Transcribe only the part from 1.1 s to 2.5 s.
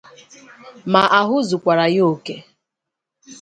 ahụ zùkwàrà ya oke